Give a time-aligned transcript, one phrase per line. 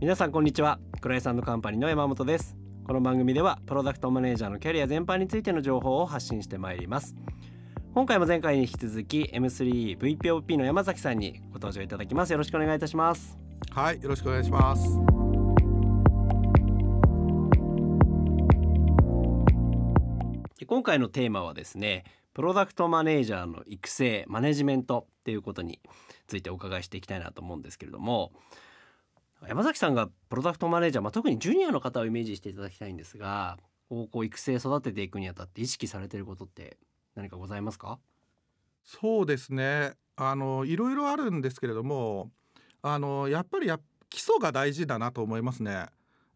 [0.00, 0.80] 皆さんこんにちは。
[1.00, 2.56] 黒井さんのカンパニーの山本です。
[2.84, 7.14] この番組ではプロダクトマネージャーのキャリア全般についての情報を発信してまいります。
[7.94, 12.32] 今回も前回に引き続き M3VPOP の山崎さんにご登場いただきます。
[12.32, 13.38] よろしくお願いいたします。
[13.70, 14.98] はいよろしくお願いします。
[20.66, 22.04] 今回のテーマはですね
[22.34, 25.80] プロダクトマネージャーの育成マネジメントっていうことに
[26.26, 28.32] ついてお伺いしていきたいなと思うんですけれども
[29.48, 36.78] 山崎さんがプロダクトマネージャー、まあ、特にジュニアの方をイメージしていただきたいんですがこう育成育てていくにあたって意識されてることって
[37.14, 37.98] 何かございますか？
[38.84, 42.30] そうですねあのいろいろあるんですけれども
[42.82, 43.78] あのやっぱりや
[44.08, 45.86] 基礎が大事だなと思いますね。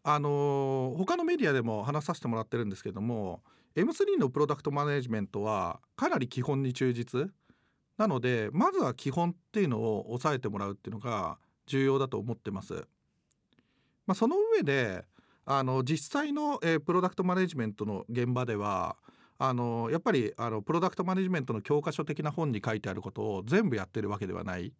[0.03, 3.41] あの他のメディアでも話させてもらってるんですけども
[3.75, 7.29] M3 のプロダクトマネジメントはかなり基本に忠実
[7.97, 12.87] なのでまずは基本っていうのを押さえてもらうっていうのが重要だと思ってます。
[14.07, 15.05] まあ、その上で
[15.45, 18.97] あの実際の、えー、プロダクトマネジメントの現場では
[19.37, 24.73] あのやっぱりあのプロダクトマネジメントの教科書的な本に書いてあることを全部やってるわけではない。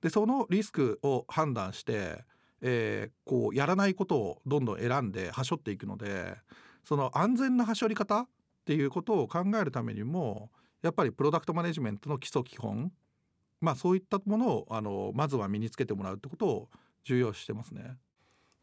[0.00, 2.24] でそのリスクを判断して、
[2.60, 6.36] えー、こうやらないことをどんどん選んではしょっていくので
[6.84, 8.26] その安全なはしょり方っ
[8.66, 10.50] ていうことを考えるためにも
[10.82, 12.92] やっぱりプロダクトマネジメントの基礎基本
[13.62, 16.68] まあそういったものをあのまずは身につけてもらうってことを
[17.04, 17.96] 重要視してますね。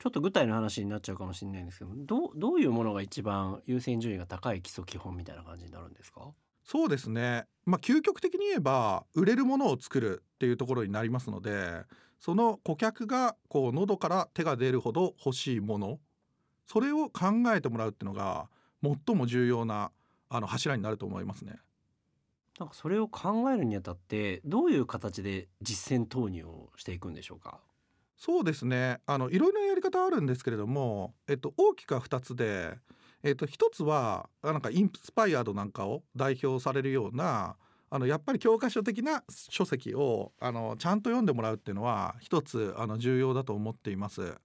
[0.01, 6.31] ちょっと具体の話になっちゃうかもしれないんですけどどうどういうものが一番優先順位が高い基礎基本みたいな感じになるんですか？
[6.63, 7.45] そうですね。
[7.65, 11.83] まあ究極的に言えば売れるものを作るっていうところになりますので
[12.19, 15.99] その顧客がこう喉から手が出るほど欲しいもの
[16.65, 18.49] それを考えてもらうっていうのが
[18.81, 19.91] 最も重要な
[20.29, 21.57] あの柱になると思いますね。
[22.59, 27.59] なんかそれを考えるにあたってどういう形で実践投入をしていくんでしょうか？
[28.23, 32.77] そうですねあのいろいろなやり方あるんですけれども、えっと、大きくは2つで、
[33.23, 37.55] えっと、1つはなんかインスパイアードなんかを代表されるような
[37.89, 44.35] あのやっぱり教科書的な書籍をあのちゃんと読んでもらうっていうのは一つあの重要だと思っています。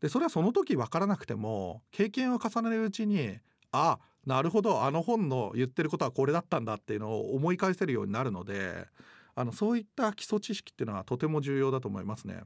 [0.00, 3.38] でそれはその時分からなくても経験を重ねるうちに
[3.70, 8.88] あなるほどあの本の言ってることはこれだったんだっていうのを思い返せるようになるので
[9.36, 12.42] あのそういった基礎知識っていうのはとても重要だと思いますね。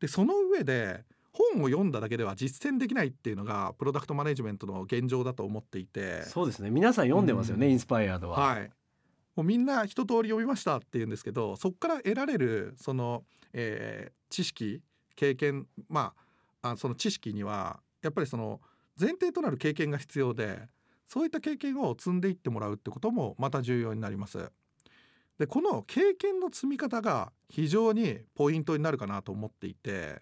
[0.00, 8.38] でその上で本を読んだだけでは実践できないっていうのがプロダクトマネジメントの現状だと思っていてそうですね皆さん読んでますよね、うん、インスパイアードは。
[8.38, 8.70] はい
[9.36, 14.80] もうみんな一通り読みましたって言うんですけどそこから得られるその、えー、知識
[15.14, 16.14] 経験ま
[16.62, 18.60] ああその知識にはやっぱりその
[18.98, 20.68] 前提となる経験が必要で
[21.04, 24.50] そういった経験を積んでいってもらうってこともまた重要になります。
[25.38, 30.20] でこの経験の積み方が非常にポイントになるかなと思っていて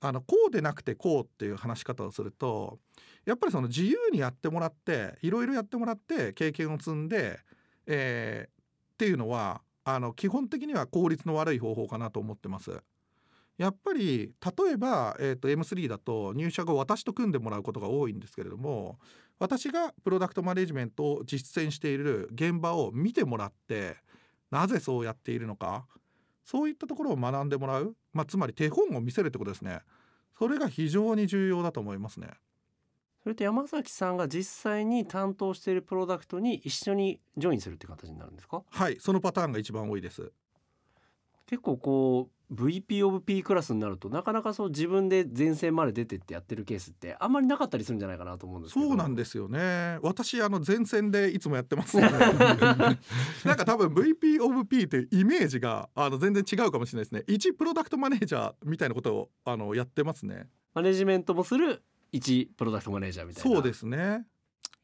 [0.00, 2.78] あのこうでなくてこうっていう話し方をすると
[3.24, 7.38] やっぱりその自由にやってもらっていろいろやってもらって経験を積んで、
[7.86, 8.52] えー、っ
[8.98, 12.82] ていうのはあの基本的には効率の悪い方法かなと思ってます。
[13.56, 14.32] やっぱり
[14.66, 18.98] 例えば、えーと、M3 だと入社後私と組んでもらうことが多いんですけれども
[19.38, 23.96] 私がプロダクトマネジメントを実践している現場を見てもらって
[24.50, 25.86] なぜそうやっているのか。
[26.44, 29.80] そういったところを学んでもらう、まあ、つまり手本を見せるってことですね。
[30.38, 32.28] それが非常に重要だと思いますね。
[33.22, 38.62] それと山崎さんが実際に担当しているプロダクトに一緒にジョインするって形になるんですか？
[38.68, 40.30] はいそのパターンが一番多いです
[41.46, 49.98] 結構こう VP of P クラスになるとなかなかそう自分で前線まで出てってやってるケースってあんまりなかったりするんじゃないかなと思うんですそうなんですよね。
[50.02, 52.08] 私あの前線でいつもやってますね。
[53.44, 57.24] なんか多分 VP of P ってイメージがあの全然違うかもしれないですね。
[57.26, 60.48] 一プロダクトマネージャーみたいなことをあのやってますね。
[60.74, 61.82] マネジメントもする
[62.12, 63.56] 一プロダクトマネージャーみたいな。
[63.56, 64.26] そうですね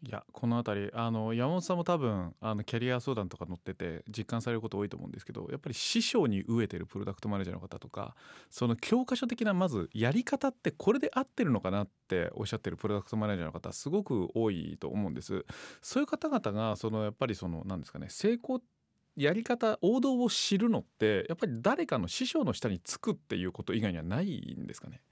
[0.02, 8.14] いやこの辺りあの山本さんも多分あのキャリア相談とか載ってて実感されること多いと思うんですけどやっぱり師匠に飢えてるプロダクトマネージャーの方とか
[8.48, 15.44] その教科書的なまずやり方ってこれで合ってるのかなっておっしゃってるプロダクトマネージャーの方すごく多いと思うんです。
[15.82, 18.62] そういう方々がそのやっぱりその何ですかね成功
[19.16, 25.02] やり方王道を知るのってやっぱり誰かの師匠の下につくっていうこと以外にはないんですかね？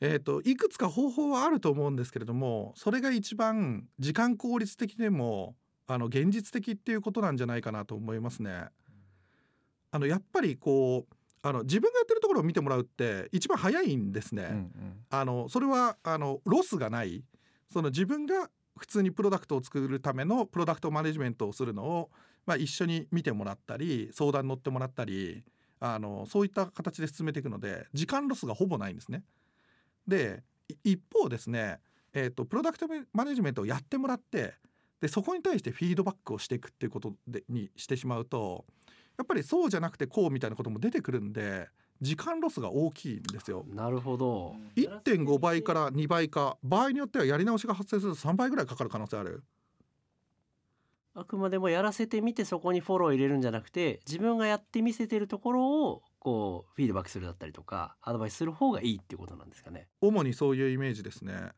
[0.00, 5.56] えーと、いくつか方法はあると思うんですけれどもそれが一番時間効率的でも
[5.86, 8.66] あの現実的っていうことなんじゃないかなと思いますね。
[9.90, 14.42] あのやっぱりこうあの自分がやってるところを見てもらうって一番早いんですね。
[14.42, 14.72] うんうん、
[15.10, 17.24] あのそれはあのロスがない
[17.72, 22.10] その自分が普通にプロダクトを作るためのプロダクトマネジメントをするのを、
[22.46, 25.42] まあ、一緒に見てもらったり相談乗ってもらったり
[25.80, 29.24] あのそういった形で進めていくので時間ロスがほぼないんですね。
[30.10, 31.80] でい一方ですね、
[32.12, 34.52] えー、とプロダクトマネジメントをやってもらって
[35.00, 38.66] でそこに対してフィードバックをしていくっていうことでにしてしまうと
[39.16, 41.68] やっぱりそうじゃなくてこうみたいなことも出てくるんで
[42.00, 43.66] 時間ロスが大きいんですよ。
[43.68, 49.42] なるほど1.5倍から2倍か場合によってはやり直しが発生すると3倍ぐらいかかる可能性ある。
[51.14, 59.88] あくまでもやらせてみてそこにフォロー入れるんじゃなくて自分がやってみせてるところをこうフィードバックするだったりとかアドバイスする方がいいっていうことなんですかね。
[60.00, 61.50] 主にそういうイメージですね。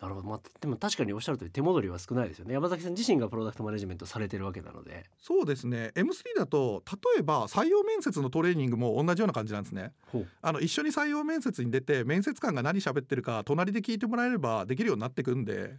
[0.00, 2.54] なるほど、まあ、でも確かにおっしゃる通り手戻りは少ないですよね。
[2.54, 5.04] 山崎さん自身がプロダクトマネジメントされてるわけなので。
[5.16, 5.92] そうですね。
[5.94, 9.92] M3 だと例えば採用面接のトレーニングも同じような感じなんですね。
[10.40, 15.76] あの一緒に採用面接に出て面接官が何喋ってるか隣で聞いてもらえればできるようになってくんで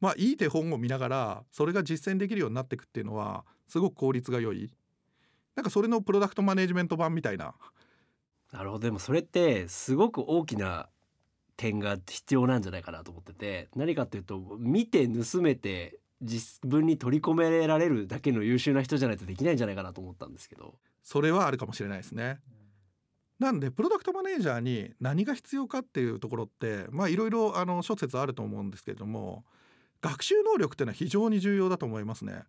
[0.00, 4.70] まあいい手本を見ながらそれが実践できるようになっていくっていうのはすごく効率が良い
[5.58, 7.52] なんかそれのプロダクトマネジメント版みたいな
[8.52, 10.88] なるほどでもそれってすごく大きな
[11.56, 22.38] 点が必要なんじゃないかなと思ってて何かっていうと見て盗めて自分に取り込められるだけの優秀な人じゃないとできないんじゃないかなと思ったんですけどそれはあるかもしれないですね。
[23.40, 29.44] なんでプロダクトマネージャーに何が必要かっていうところってまあいろいろあの諸説あると思うんですけれども
[30.02, 32.44] 学習能力っていうのは非常に重要だと思いますね。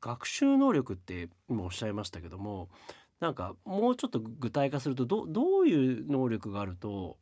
[0.00, 2.68] 学習能力って今おっしゃいましたけども
[3.20, 7.18] なんかもうちょっと具体化するとどどういう能力があると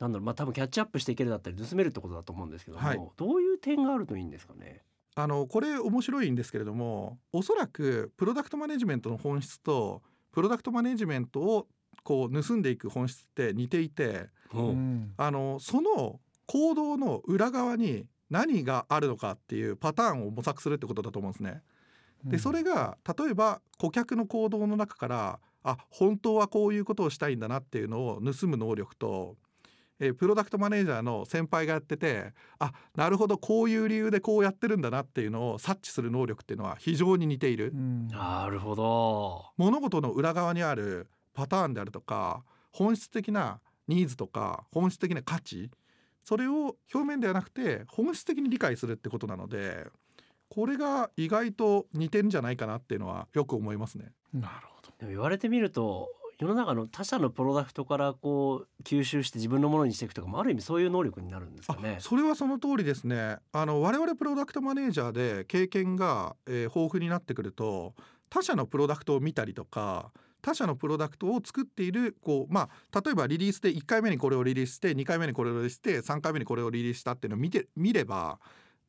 [0.00, 3.00] なんだろうまあ多分キャッチアップしていけるだったり盗めるってことだと思うんですけども、はい。
[3.16, 4.82] どういう点があるといいんですかね？
[5.14, 10.02] あのこれ面白いんですけれどもおそらくプロダクトマネジメントの本質と
[10.32, 11.68] プロダクトマネジメントを
[12.02, 15.12] こう盗んでいく本質って似ていてうん。
[15.16, 21.62] あのその行動の裏側に何があるのかっていうパターンを模索するってことだと思うんですね。
[22.24, 29.36] でそれが例えば顧客の行動の中からあ本当はこういうことをしたいんだなっていうのを盗む能力と、
[30.00, 37.72] えープロダクトマネージャーの先輩がやっててあなるほどこういう理由でこうやってるんだなっていうのを察知する能力っていうのは非常に似ている。
[37.72, 37.76] う。
[37.76, 38.08] ん。
[38.08, 39.44] なるほど。
[39.56, 42.42] 物事の裏側にあるパターンであるとか
[42.72, 45.70] 本質的なニーズとか本質的な価値
[46.24, 49.86] それを表面ではなくて本質的に理解するってことなので
[50.54, 54.12] これが意外と似てんじゃないかなっていうのはよく思いますね。
[54.34, 62.00] なるほどでも言われてみると世の中の他社のプロダクトからこう吸収して自分のものにしていくとかもある意味そういう能力になるんですかねあ。
[62.00, 67.94] それはその通りですねあの我々プロダクトマネージャーで経験が、えー豊富になってくると
[68.28, 70.10] 他社のプロダクトを見たりとか
[70.42, 78.40] 他社のプロダクトを作っているこうまあ例えばリリースで1回目にこれをリリースして2回目にこれをリリースして3回目にこれをリリースしたっていうのを見て見れば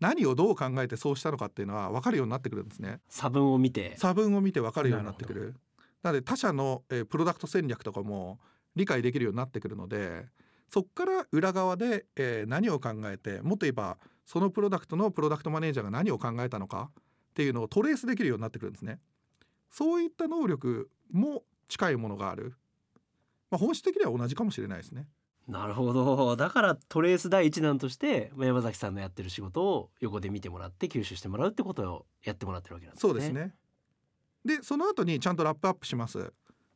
[0.03, 2.99] 何をどう考えてそうしたのかっていうのは分かるようになってくるんですね。
[3.07, 5.55] 差分を見て差分を見て分かるようになってくる
[6.01, 8.39] なので他社の、えープロダクト戦略とかも
[8.75, 10.25] 理解できるようになってくるので
[10.69, 16.89] そこから裏側で、えー何を考えてもっと言えばそのプロダクトのプロダクトマネージャーが何を考えたのか
[17.31, 18.99] っていうのをトレースできるようになってくるんですね。
[19.71, 22.53] そういった能力も近いものがある、
[23.49, 25.07] まあ、本質的には同じかもしれないですね。
[25.47, 33.09] なるほどだからトレース第一弾としてまあ山崎さんのやってる仕事を横で見てもらって吸収してもらうってことをやってもらってるわけなんですね。
[33.09, 33.53] そうですね。
[34.45, 36.31] でその後にちゃんとラップアップします。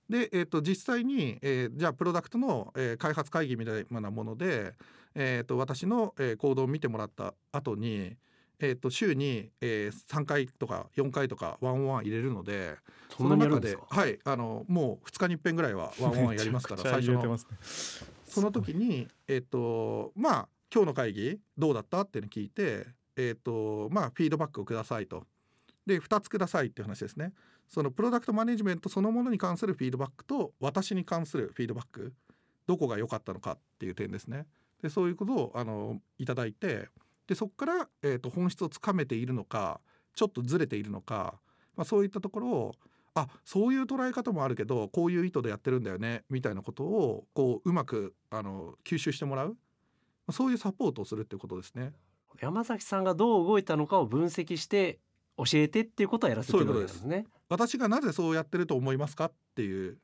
[0.10, 4.74] で、えー、と実際に、えーじゃあプロダクトの、えー開発会議みたいなもので、
[5.16, 8.16] えー、と私の、えー行動を見てもらった後に、
[8.60, 12.76] えー、と週に、えー3回とか4回とかワンオンワン入れるので
[13.18, 13.78] そんなにやるんで。
[13.90, 17.38] はいあのもう2日に一遍ぐらいはワンオンワンやりますから 最初の
[18.38, 25.24] その時にえっ、とまあ今日の会議どうだったっていうのを聞いてえっ、とまあフィードバックをくださいと。
[25.88, 27.34] で2つくださいっていう話ですね。
[27.68, 32.14] そのプロダクトマネジメントそのものに関するフィードバックと私に関するフィードバック
[32.68, 34.46] どこが良かったのかっていう点ですね。
[34.84, 36.90] でそういうことをあのいただいて
[37.26, 39.82] でそこから、えー、と本質をつかめているのか
[40.14, 41.40] ちょっとずれているのか、
[41.76, 42.76] まあ、そういったところを
[43.22, 49.56] あそういう捉え方もあるけどこういう意図でやってるんだよねみたいなことをこううまくあの吸収してもらうま
[50.28, 51.94] あそういうサポートをするっていうことですね。
[52.40, 55.00] 山崎さんがどう動いたのかを分析して
[55.38, 57.26] 教えてっていうことをやらせてるわけなんですね。
[57.50, 59.98] 私がなぜそうやってると思いますかっていう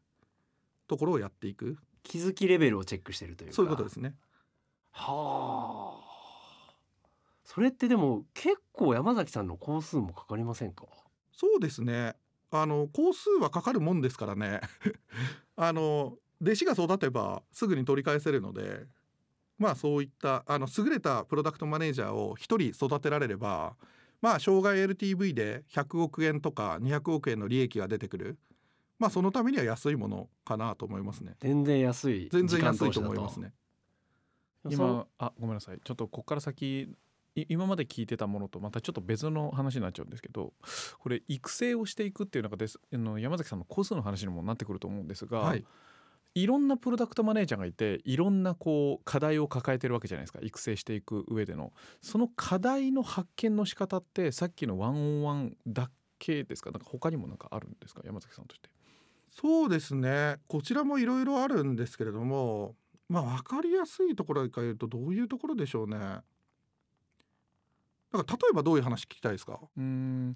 [0.88, 3.55] ところをやっていく気づきレベルをチェックしてるというか。
[3.55, 4.15] そういうことですね。
[4.91, 6.74] はあ。
[7.43, 10.86] それってでも結構山崎さんの工数もかかりませんか？
[11.32, 12.15] そうですね
[12.56, 14.62] あの工数はかかるもんですからね。
[15.58, 18.86] あの弟子が育てばすぐに取り返せるので
[19.58, 23.76] まあそういったあの優れたプロダクトマネージャーを一人育てられれば
[24.22, 28.38] まあ障害 LTV で100億円とか200億円の利益が出てくる。
[29.00, 31.36] まあそのためには安いものかなと思いますね。
[31.40, 33.00] 全然安い全然安いと。
[33.00, 33.52] 思いますね。
[34.70, 35.80] 今あごめんなさい。
[35.84, 36.96] ちょっとここから先い
[37.36, 40.54] 今まで聞いてたものとまたちょっと別の話になっちゃうんですけど
[41.00, 45.66] これ育成をしていくっていう中ですあの山崎さんの個数の話にもなってくると思うんですが、はい。
[46.36, 51.74] いろんなプロダクトマネージャーがいていろんなこう課題を抱えてるわけじゃないですか育成していく上での。
[52.02, 56.72] その課題の発見の仕方ってさっきのワンオンワンだけですか？
[56.72, 58.02] なんか他にもなんかあるんですか？
[58.04, 58.70] 山崎さんとして。
[59.28, 60.38] そうですね。
[60.48, 62.75] こちらもいろいろあるんですけれども
[63.10, 65.98] まあ分かりやすいところから言うとどういうところでしょうね
[68.13, 69.60] だから例えばどういう話聞きたいですか？
[69.75, 70.36] うーん。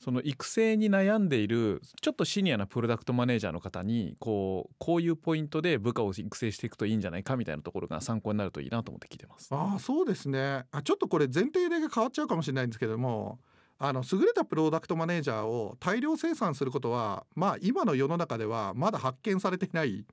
[0.00, 9.48] その育成に悩んでいるちょっとシニアなプロダクトマネージャーの方にこうこういうポイントで部下を育成していくといいんじゃないかみたいなところが参考になるといいなと思って聞いてます。
[9.50, 10.66] ああそうですね。
[10.70, 13.40] あちょっとこれ前提で変わっちゃうかもしれないんですけども
[13.76, 20.06] あの優れたプロダクトマネージャーを大量生産することはまあ今の世の中ではまだ発見されていない。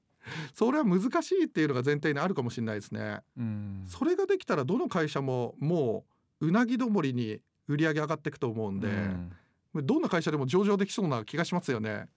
[0.55, 3.19] それは難しいっていうのが前提にあるかもしれないですね。
[3.37, 3.85] うん。
[3.87, 9.85] それができたらどの会社ももううなぎ登りに売り上げ上がっていくと思うんで、うん。
[9.85, 12.07] どんな会社でも上場できそうな気がしますよね。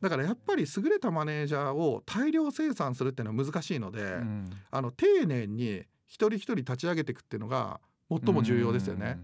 [0.00, 4.50] だからやっぱり優れたマネージャーを大量生産するっていうのは難しいので、うん。
[4.70, 9.20] あの丁寧に一人一人立ち上げていくっていうのが最も重要ですよね。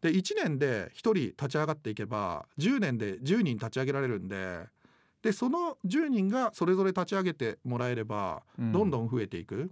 [0.00, 4.64] で1年で1人立ち上がっていけば10年で10人立ち上げられるんで
[5.20, 8.72] でその10人がそれぞれ立ち上げてもらえればうん。
[8.72, 9.70] どんどん増えていく、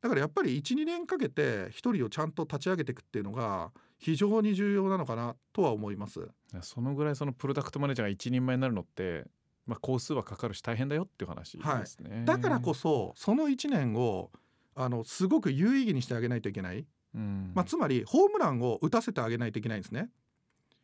[0.00, 6.26] だからやっぱり12年かけて1人をちゃんと立ち上げていくっていうのが非常に重要なのかなとは思います。
[6.62, 9.24] そのぐらいそのプロダクトマネージャーが一人前になるのって、
[9.66, 12.22] まあ、工数はかかるし大変だよっていう話ですね。
[12.24, 14.30] だからこそその1年を
[14.74, 20.08] あのすごく有意義にしてあげないといけない、うんまあ、つまりホームランを打たせてあげないといけないんですね。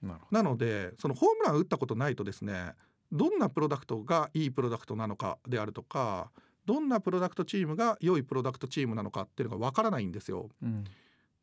[0.02, 2.74] ななのでそのホームランを打ったことないとですね
[3.10, 6.30] どんなプロダクトがいいプロダクトなのかであるとか
[6.66, 10.50] どんなプロダクトチームが良いプロダクトチームなのかっていうのがわからないんですよ。
[10.60, 10.68] ど。
[10.68, 10.84] うん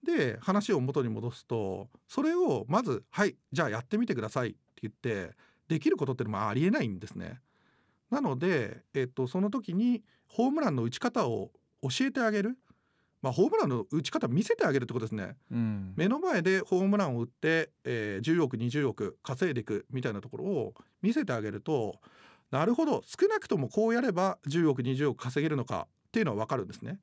[0.03, 5.35] で話を元に戻すとそれをまず「はいじゃあやってみてください」って言って
[5.67, 7.41] できることっていうのもありえないんですね。
[8.09, 11.51] なので、えっと、その時にホームランの打ち方を
[11.81, 12.59] 教えてあげる、
[13.23, 15.35] まあ、ホームランの打ち方見せてあげるってことですね。
[15.51, 21.99] うん目の前でホームランを打って、えー10億20億稼いでいくみたいなところを見せてあげると
[22.53, 26.99] なるほど少なくともこうやれば10億20億稼げるのかっていうのは分かるんですね。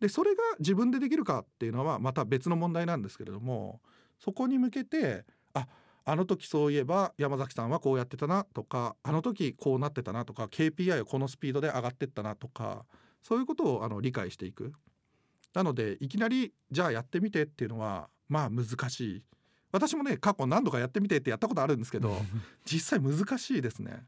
[0.00, 3.82] でそれが自分でできるかっていうのはまた別の問題なんですけれども
[4.18, 5.66] そこに向けてあ
[6.06, 12.86] あの時そういえば山崎さんはこうやってたなとかあの時こうなってたなとか KPI はこのスピードで上がってったなとか
[13.22, 14.72] そういうことをあの理解していく。
[15.52, 19.24] なのでいきなりじゃあやってみてっていうのはまあ難しい
[19.70, 22.16] 私もね過去何度かやってみてってやったことあるんですけど
[22.64, 24.06] 実際難しいですね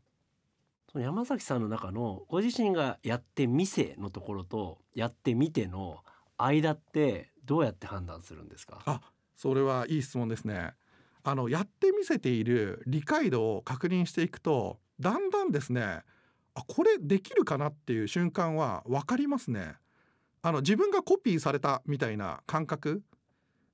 [0.90, 5.98] その山崎さんの中のご自身がやってみせのところとやってみての
[6.36, 8.80] 間ってどうやって判断するんですか？
[8.86, 9.00] あ
[9.36, 10.72] それはいい質問ですね。
[11.22, 16.00] あのやってみせている理解度を確認していくとだんだんですね
[16.54, 19.74] あこれできるかなっていう瞬間は分かりますね。
[20.42, 23.02] あの自分がコピーされたみたいな感覚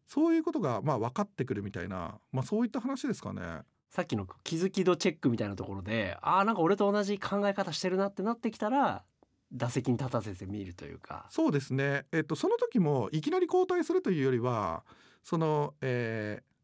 [0.07, 3.63] そういうことがまあ分かってくるみたいな、まあ、そういった話ですかね。
[3.97, 9.05] さっきの気づき度チェックみたいなところであーなんか俺と同じ考え方してるなってなってきたら
[9.51, 14.85] 打席に立たせてみるというかそうですね、えっと、その時もいきなり交代するというよりは
[15.23, 16.57] その、えー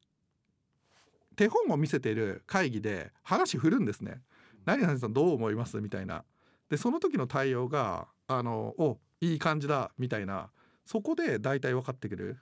[1.34, 4.20] 手本を見せている会議で話振るんですね。
[4.66, 6.24] 何々さんどう思いますみたいな。
[6.68, 10.50] でその時の対応があのおいい感じだみたいな
[10.84, 12.38] そこで大体分かってくる、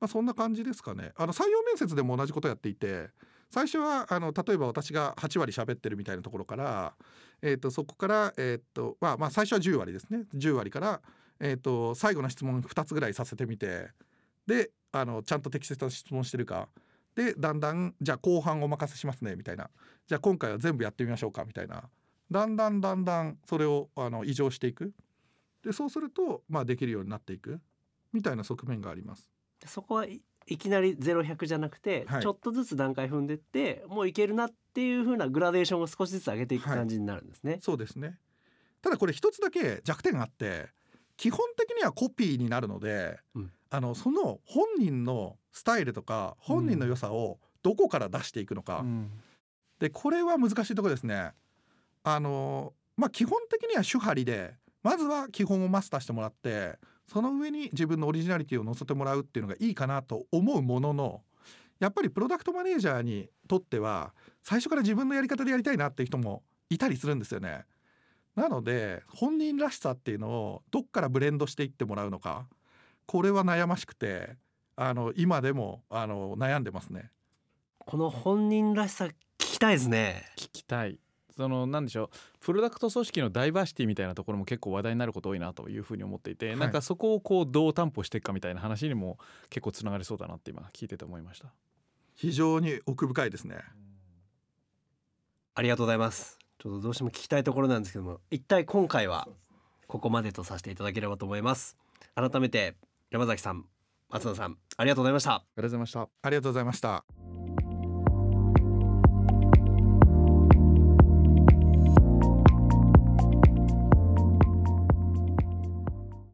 [0.00, 1.12] まあ、そんな感じですかね。
[1.16, 3.10] あの採用面接でも同じことやっていて
[3.52, 6.94] 最初はあの例えば私が8割喋ってるみたいなところから、
[7.42, 10.24] えー、とそこから、えーとまあ、まあ最初は10割ですね。
[10.34, 11.02] 10割から、
[11.38, 13.88] えー、と最後の質問2つぐらいさせてみて
[14.46, 16.68] であのちゃんと適切な質問してるか。
[17.14, 19.68] でだんだんじゃあ後半お任せしますねみたいな。
[20.06, 21.84] じゃあ今回は全部やってみましょうかみたいな。
[22.30, 24.94] だんだんだんだんそれをあの異常していく。
[25.62, 27.60] でそうすると、まあ、できるようになっていく。
[28.14, 29.30] みたいな側面があります。
[29.66, 30.06] そこは
[30.52, 32.22] いいきなり0100じゃなくて、はい。
[32.22, 37.58] ちょっとずつ段階踏んでってもういけるなっていう風なグラデーションを少しずつ上げていく感じになるんですね。
[37.60, 38.18] そうですね。
[38.82, 40.68] ただこれ一つだけ弱点があって
[41.16, 43.52] 基本的にはコピーになるので、うん。
[43.70, 49.10] あのその本人のスタイルとか本人の良さをどこから出していくのか、うん。
[49.78, 51.32] でこれは難しいところですね。
[52.04, 61.22] あのまあ基本的には手張りでまずは基本をマスターしてもらってその上に自分のオリジナリティを乗せてもらうっていうのがいいかなと思うものの
[61.78, 67.64] やっぱりプロダクトマネージャーにとっては最初から自分のやり方でやりたいなっていう人もいたりするんですよね。
[68.36, 72.46] なので本人らしさっていうのをどっからブレンドしていってもらうのか
[73.04, 74.36] これは悩ましくて
[74.74, 77.10] あの今でもあの悩んでますね。
[77.78, 80.98] この本人らしさ聞きたいですね聞きたい
[81.36, 82.10] そのなんでしょう
[82.40, 89.18] プロダクト組織のダイバーシティみたいなところも結構話題になること多いなというふうに思っていて、はいなんかそこをこうどう担保していくかみたいな話にも
[89.50, 91.48] 結構つながりそうだなって今聞いてて思いました。
[92.14, 93.56] 非常に奥深いですね。
[95.54, 99.28] ありがとうございますちょっとどうしても聞きたいところなんですけども一体今回は
[99.86, 101.76] ここまでとさせていただければと思います
[102.14, 102.76] 改めて
[103.10, 103.66] 山崎さん
[104.08, 106.08] 松野さんありがとうございましたありがとうございました。
[106.22, 107.21] ありがとうございました。